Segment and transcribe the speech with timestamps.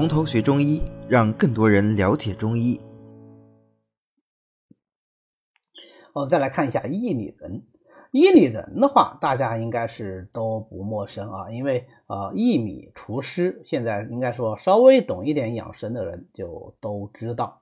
[0.00, 2.80] 从头学中医，让更多人了解中医。
[6.14, 7.62] 我们再来看一下薏米仁。
[8.10, 17.60] 薏米仁的话，大家应该是都不陌生啊，因为呃，薏米除湿，现在应该说稍微懂一点养生的人就都知道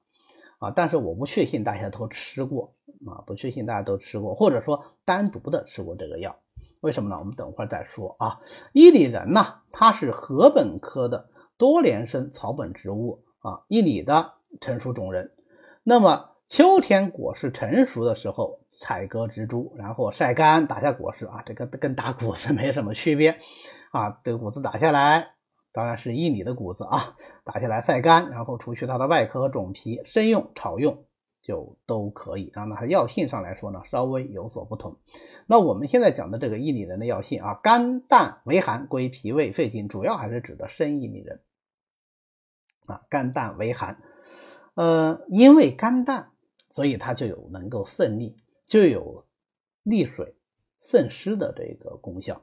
[0.60, 0.70] 啊。
[0.70, 2.73] 但是我不确信大家都吃过
[3.05, 6.38] 啊，不确信大家都吃过，或者说单独的吃过这个药。
[6.82, 7.18] 为什么呢？
[7.18, 8.38] 我们等会儿再说啊。
[8.74, 15.32] 薏米仁呢，它是禾本科的多年生草本植物啊，薏米的成熟种人。
[15.82, 23.36] 那么秋天果实成熟的时候，采割植株，然后晒干，打下果实啊，这个跟打谷子没什么区别
[23.90, 24.20] 啊。
[24.22, 25.32] 这个谷子打下来，
[25.72, 31.04] 当然是薏米的谷子啊，打下来晒干，然后除去它的外壳和种皮，生用、炒用
[31.42, 32.64] 就都可以啊。
[32.64, 34.96] 那它药性上来说呢，稍微有所不同。
[35.46, 41.40] 那我们现在讲的这个薏米仁的药性啊，肝淡为寒，归脾胃肺经，主要还是指的生薏米仁
[42.88, 43.96] 啊，肝淡为寒，
[44.74, 46.30] 呃，因为肝淡，
[46.72, 48.36] 所以它就有能够渗利，
[48.66, 49.24] 就有
[49.84, 50.34] 利水
[50.80, 52.42] 渗湿的这个功效。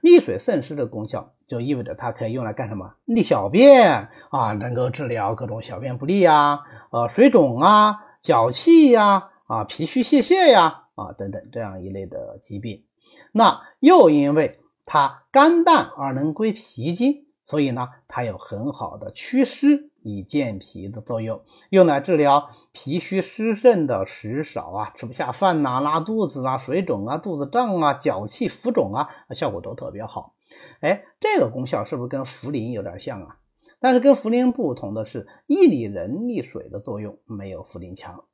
[0.00, 2.94] 利水渗湿的功效，就意味着它可以用来干什么？
[3.04, 10.84] 利小便啊，能够治疗各种小便不利呀，呃，水肿啊，脚气呀，啊，脾虚泄泻呀。
[10.96, 12.82] 啊，等等这样一类的疾病，
[13.30, 30.34] 那又因为它肝淡而能归脾经，所以呢，它有很好的祛湿以健脾的作用，用来治疗脾虚湿盛的食少啊、吃不下饭呐、拉肚子啊、水肿啊、肚子胀啊、脚气浮肿啊，效果都特别好。
[30.80, 33.38] 哎，这个功效是不是跟茯苓有点像啊？
[33.78, 38.24] 但是跟茯苓不同的是，薏米仁利水的作用没有茯苓强，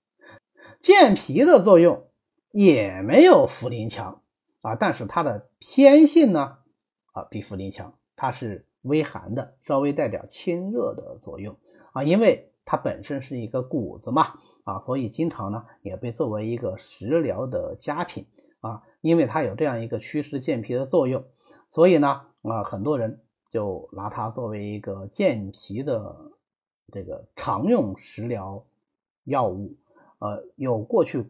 [0.80, 2.08] 健脾的作用。
[2.54, 4.20] 也没有茯苓强
[4.60, 6.58] 啊，但是它的偏性呢
[7.12, 11.56] 啊比茯苓强，它是微寒的，稍微带点清热的作用
[11.92, 14.34] 啊，因为它本身是一个谷子嘛
[14.64, 18.26] 啊，所以经常呢也被作为一个食疗的佳品
[18.60, 21.24] 啊，因为它有这样一个祛湿健脾的作用，
[21.68, 23.20] 所以呢啊很多人
[23.50, 26.16] 就拿它作为一个健脾的
[26.92, 28.64] 这个常用食疗
[29.24, 29.74] 药物，
[30.18, 31.24] 呃，有过去。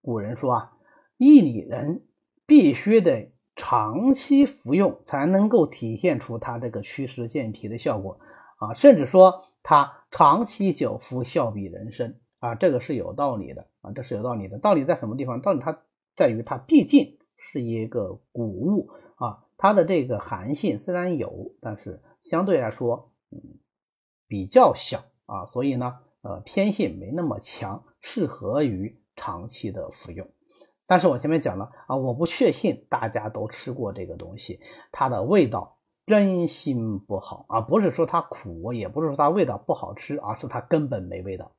[0.00, 0.72] 古人说啊，
[1.18, 2.02] 薏米仁
[2.46, 8.18] 必须得长期服用，才能够体现出它这个祛湿健脾的效果
[8.56, 14.58] 啊，甚至说它长期久服效比人参啊，这个是有道理的啊，这是有道理的。
[14.58, 15.42] 道理在什么地方？
[15.42, 15.82] 道理它
[16.14, 23.58] 在于它毕竟是一个谷物啊，它的这个寒性虽然有，但是相对来说，嗯，
[24.26, 28.98] 比较小啊，所以呢，呃，偏性没那么强，适合于。
[29.20, 30.24] 长期的服用，
[30.88, 34.58] 但是我前面讲了啊，我不确信大家都吃过这个东西，
[34.90, 35.76] 它的味道
[36.06, 41.52] 真心不好啊，不是说它苦，也不是说它味道不好吃，而是它根本没味道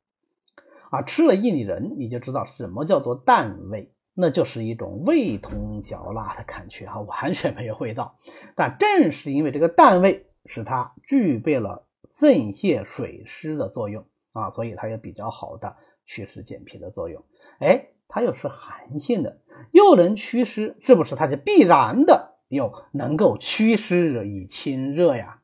[0.89, 1.03] 啊。
[1.03, 8.17] 吃了薏米仁，你就知道什么叫做淡味，那就是一种味同嚼蜡的感觉啊，完全没有味道。
[8.55, 15.75] 但正是因为这个淡味，使它具备了镇泻水湿的作用啊，所以它有比较好的
[16.07, 17.23] 祛湿健脾的作用。
[17.59, 19.37] 哎，它又是寒性的，
[19.71, 25.41] 又能祛湿，是不是它就必然的又能够祛湿以清热呀？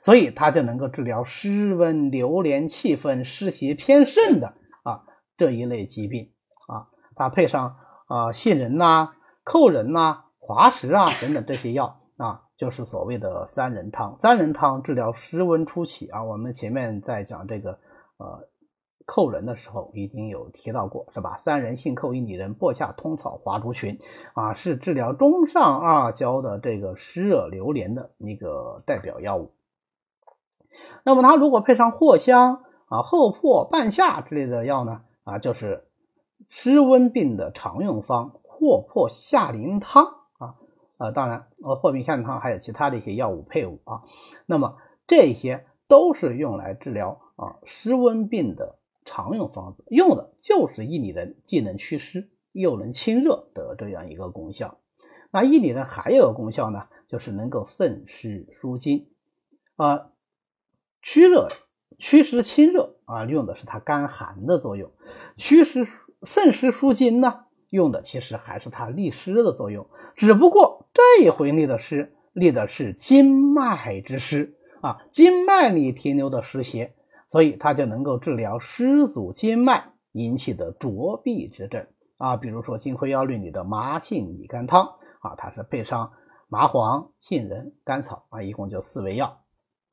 [0.00, 5.04] 所以它就能够治疗湿温、流连、气愤、湿邪偏盛的啊
[5.36, 6.30] 这一类疾病
[6.68, 6.88] 啊。
[7.14, 9.12] 它配上啊杏仁呐、
[9.44, 14.16] 蔻仁呐、滑石啊等等这些药啊，就是所谓的三仁汤。
[14.18, 17.72] 三仁汤治疗湿温初起啊，我们前面在讲这个
[18.16, 18.48] 呃。
[19.06, 21.36] 扣人的时候已经有提到过，是吧？
[21.36, 24.00] 三仁、杏蔻、薏米仁、薄夏、通草、华竹群，
[24.34, 29.52] 啊，是治疗中上二焦的这个湿热流连的一个代表药物。
[31.04, 35.86] 那么它如果配上藿香啊、厚朴、半夏之类的药呢，啊，就是
[36.48, 40.04] 湿温病的常用方藿朴夏苓汤
[40.38, 40.56] 啊。
[40.98, 44.02] 呃，当然，呃，藿皮夏苓汤还有其他的一些药物配伍啊。
[44.46, 48.80] 那么这些都是用来治疗啊湿温病的。
[49.06, 54.78] 常用方子用的就是薏米仁，既能祛湿又能清热的这样一个功效。
[55.30, 59.08] 那薏米仁还有个功效呢，就是能够渗湿舒筋
[59.76, 60.10] 啊，
[61.00, 61.48] 祛热、
[61.98, 64.90] 祛湿、清热啊，用的是它甘寒的作用；
[65.36, 65.86] 祛湿、
[66.24, 69.88] 渗湿舒筋呢，用的其实还是它利湿的作用。
[70.14, 76.94] 只不过这一回利的湿，利的是经脉之湿啊，经脉里停留的湿邪。
[77.28, 81.86] 所以它就能够治疗湿阻经脉引起的浊痹之症
[82.18, 84.86] 啊，比如说《金匮要略》里的麻杏理肝汤
[85.20, 86.12] 啊，它是配上
[86.48, 89.26] 麻黄、杏仁、甘草啊，一共就四味药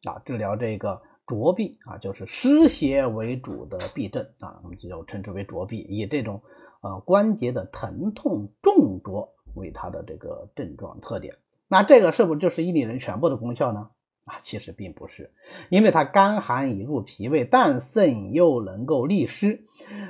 [0.04, 6.42] 啊，治疗这个浊痹啊，就是湿邪为主的痹症啊，我们就称之为浊痹，以这种
[6.82, 11.36] 呃关节的疼痛重着为它的这个症状特点。
[11.68, 13.90] 那这个是不是就是伊拟人全部的功效呢？
[14.26, 15.30] 啊，其实并不是，
[15.70, 19.66] 因为它干寒已入脾胃，但肾又能够利湿。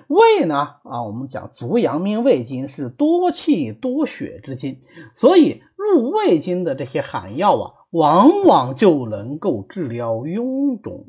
[0.07, 4.77] 胃呢，啊，我们讲足阳明胃经是多气多血之经，
[5.15, 11.07] 所以入胃经的这些寒药啊，往往就能够治疗臃肿。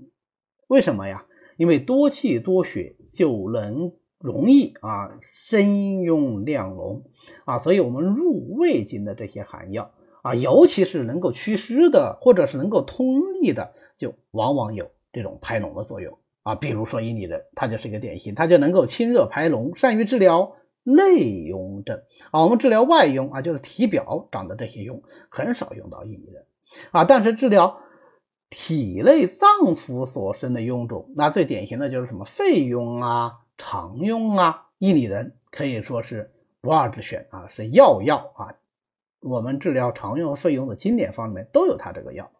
[0.69, 1.27] 为什么呀？
[1.59, 5.63] 因为多气多血就能容易啊生
[6.03, 7.05] 壅量隆
[7.45, 9.91] 啊，所以我们入胃经的这些寒药。
[10.25, 16.55] 啊，尤其是能够祛湿的，或者是能够通利的，就往往有这种排脓的作用啊。
[16.55, 21.19] 比如说伊拟人，它就是一个典型，它就能够清热排脓，善于治疗内
[21.53, 22.01] 痈症
[22.31, 22.43] 啊。
[22.43, 26.47] 我们治疗外痈啊，就是体表长的这些痈，很少用到伊拟人
[26.91, 27.05] 啊。
[27.05, 27.79] 但是治疗
[28.49, 29.47] 体内脏
[29.77, 36.33] 腑所生的臃肿，那最典型的就是什么肺痈啊、肠痈啊，伊拟人可以说是
[36.63, 38.55] 不二之选啊，是药药啊。
[39.25, 42.31] 我们治疗常用费用的经典方里面都有它这个药，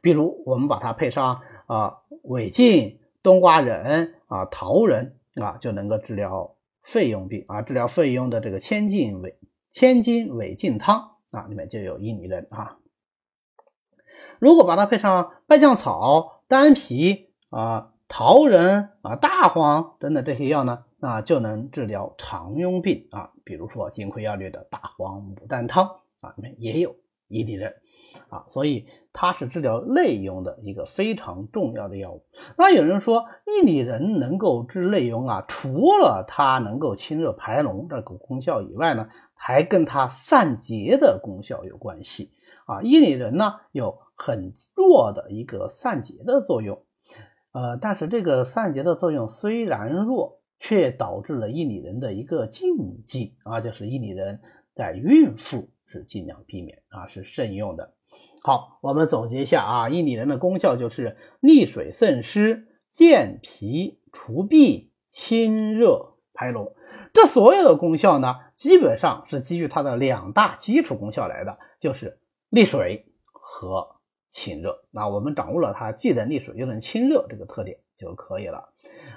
[0.00, 9.38] 比如我们把它配上啊韦劲、冬瓜仁啊桃仁啊，就能够治疗肺痈病啊，治疗肺痈的这个千金韦
[9.70, 12.78] 千金韦劲汤啊，里面就有伊拟人啊。
[14.40, 26.01] 如果把它配上败酱草、丹皮啊、桃仁啊、大黄等等这些药呢，啊就能治疗常用病啊，比如说金匮要略的大黄牡丹汤。
[26.22, 26.96] 啊，里面也有
[27.28, 27.74] 伊拟人
[28.28, 32.24] 啊，所以它是治疗内痈的一个非常重要的药物。
[32.56, 42.30] 那有人说，伊拟人能够治内痈啊，除了它能够清热排脓这个功效以外呢，还跟它散结的功效有关系
[42.66, 42.82] 啊。
[42.82, 46.84] 伊拟人呢有很弱的一个散结的作用，
[47.52, 54.40] 呃，但是这个散结的作用虽然弱，却导致了伊拟人的一个禁忌啊，就是伊拟人
[54.74, 55.68] 在孕妇。
[55.92, 57.92] 是尽量避免啊，是慎用的。
[58.42, 66.72] 好，我们总结一下啊，伊拟人的功效就是利水渗湿、健脾除痹、清热排脓。
[67.12, 72.18] 这所有的功效呢，基本上是基于它的两大基础功效来的，就是
[72.48, 73.86] 利水和
[74.28, 74.86] 清热。
[74.90, 78.71] 那我们掌握了它既能利水又能清热这个特点就可以了。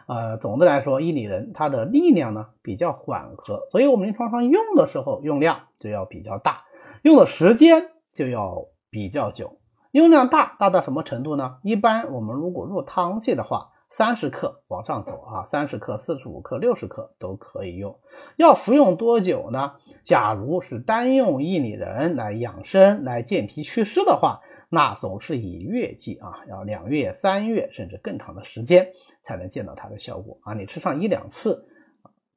[0.08, 6.64] 呃，总的来说，伊拟人它的力量呢比较缓和，所以我们临床上用的时候用量就要比较大。
[7.02, 9.58] 用的时间就要比较久，
[9.92, 11.58] 用量大大到什么程度呢？
[11.64, 17.98] 一般我们如果入汤剂的话，三十克往上走啊，三十克、四十五克、六十克都可以用。
[18.36, 19.74] 要服用多久呢？
[20.04, 28.92] 假如是单用薏米仁来养生、来健脾祛湿的话，那总是以月计啊，要两月、三月甚至更长的时间
[29.24, 30.54] 才能见到它的效果啊。
[30.54, 31.68] 你吃上一两次，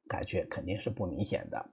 [0.07, 1.65] 感觉肯定是不明显的。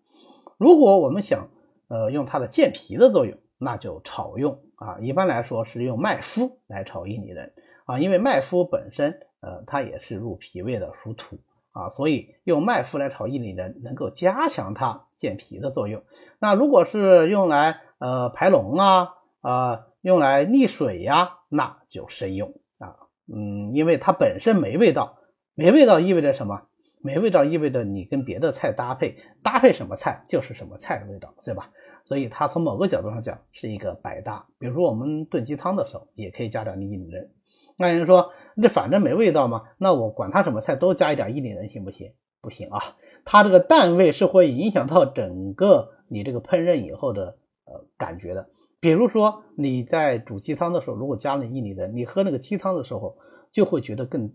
[0.58, 1.48] 如果我们想，
[1.88, 4.98] 呃，用它的健脾的作用，那就炒用啊。
[5.00, 7.52] 一般来说是用麦麸来炒薏米仁
[7.84, 11.38] 啊，因为麦麸本身呃它也是入脾胃的，属土
[11.72, 16.02] 啊，所以用麦麸来炒薏米仁能够加强它健脾的作用。
[16.38, 22.48] 那如果是用来呃排脓啊啊，用来沥水呀，那就慎用
[22.78, 22.96] 啊。
[23.32, 25.18] 嗯，因为它本身没味道，
[25.54, 26.62] 没味道意味着什么？
[27.02, 31.70] 没味道意味着你跟别的菜搭配，搭配什么菜就是什么菜的味道，对吧？
[32.04, 34.44] 所以它从某个角度上讲是一个百搭。
[34.58, 37.30] 比如说我们炖鸡汤的时候，也可以加点薏米仁。
[37.76, 42.12] 那人说，这反正没味道嘛，那我管它什么菜都加一点薏米仁行不行？
[42.40, 47.36] 不行啊，它这个淡味是会影响到整个你这个烹饪以后的
[47.66, 48.48] 呃感觉的。
[48.86, 53.18] 比如说你在煮鸡汤的时候，如果加了薏米仁，你喝那个鸡汤的时候
[53.50, 54.32] 就会觉得更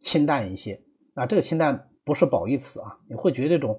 [0.00, 0.80] 清淡一些
[1.12, 1.90] 啊，这个清淡。
[2.04, 3.78] 不是褒义词啊，你会觉得这种，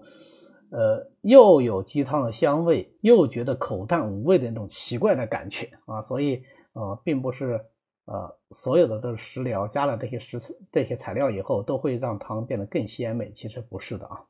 [0.69, 6.43] 呃，又有鸡汤的香味，又觉得口淡无味的那种奇怪的感觉啊，所以
[6.73, 7.59] 呃，并不是
[8.05, 10.39] 呃所有的这食疗加了这些食
[10.71, 14.23] 这些材料以后都会让汤变得更鲜美，其实不是的啊。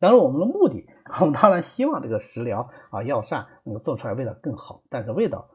[0.00, 0.84] 当然，我们的目的，
[1.20, 5.48] 我们当然希望这个食疗啊药膳能够做出来味道更好，但是味道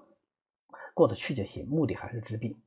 [0.94, 2.58] 过得去就行，目的还是治病。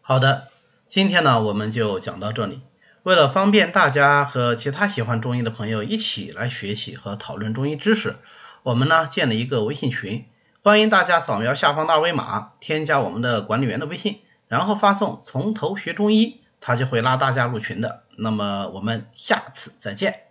[0.00, 0.48] 好的，
[0.86, 2.62] 今天呢我们就讲到这里。
[3.02, 8.16] 为了方便大家和其他喜欢中医的朋友一起来学习和讨论中医知识，
[8.64, 10.26] 我们呢建了一个微信群，
[10.64, 18.02] 欢迎大家扫描下方的二维码，添加我们的管理员的微信，然后发送“从头学中医”，他就会拉大家入群的。
[18.18, 20.25] 那么我们下次再见。